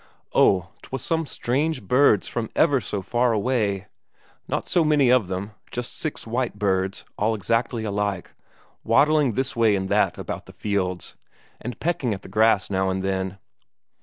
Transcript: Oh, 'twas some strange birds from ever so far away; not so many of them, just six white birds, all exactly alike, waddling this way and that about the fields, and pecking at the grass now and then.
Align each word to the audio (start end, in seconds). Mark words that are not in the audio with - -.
Oh, 0.33 0.71
'twas 0.81 1.03
some 1.03 1.27
strange 1.27 1.83
birds 1.83 2.27
from 2.27 2.49
ever 2.55 2.81
so 2.81 3.03
far 3.03 3.33
away; 3.33 3.85
not 4.47 4.67
so 4.67 4.83
many 4.83 5.11
of 5.11 5.27
them, 5.27 5.51
just 5.69 5.95
six 5.95 6.25
white 6.25 6.57
birds, 6.57 7.05
all 7.19 7.35
exactly 7.35 7.83
alike, 7.83 8.31
waddling 8.83 9.33
this 9.33 9.55
way 9.55 9.75
and 9.75 9.89
that 9.89 10.17
about 10.17 10.47
the 10.47 10.53
fields, 10.53 11.15
and 11.61 11.79
pecking 11.79 12.15
at 12.15 12.23
the 12.23 12.29
grass 12.29 12.71
now 12.71 12.89
and 12.89 13.03
then. 13.03 13.37